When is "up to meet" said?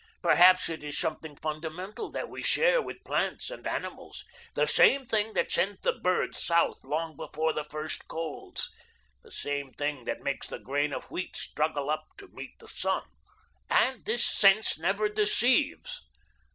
11.91-12.57